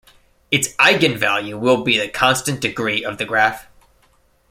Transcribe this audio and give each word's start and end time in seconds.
Its 0.49 0.69
eigenvalue 0.77 1.59
will 1.59 1.83
be 1.83 1.95
the 1.95 2.07
constant 2.07 2.59
degree 2.59 3.05
of 3.05 3.19
the 3.19 3.23
graph. 3.25 3.67